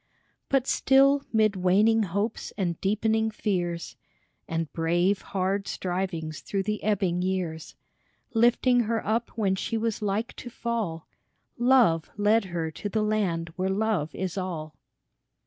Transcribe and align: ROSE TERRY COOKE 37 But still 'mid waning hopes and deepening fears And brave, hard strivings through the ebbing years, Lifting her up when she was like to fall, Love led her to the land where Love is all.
ROSE 0.01 0.09
TERRY 0.09 0.19
COOKE 0.23 0.63
37 0.63 0.63
But 0.63 0.67
still 0.67 1.21
'mid 1.31 1.55
waning 1.57 2.03
hopes 2.09 2.53
and 2.57 2.81
deepening 2.81 3.29
fears 3.29 3.97
And 4.47 4.73
brave, 4.73 5.21
hard 5.21 5.67
strivings 5.67 6.39
through 6.41 6.63
the 6.63 6.81
ebbing 6.83 7.21
years, 7.21 7.75
Lifting 8.33 8.79
her 8.89 9.05
up 9.05 9.29
when 9.37 9.53
she 9.53 9.77
was 9.77 10.01
like 10.01 10.35
to 10.37 10.49
fall, 10.49 11.07
Love 11.59 12.09
led 12.17 12.45
her 12.45 12.71
to 12.71 12.89
the 12.89 13.03
land 13.03 13.53
where 13.57 13.69
Love 13.69 14.15
is 14.15 14.39
all. 14.39 14.75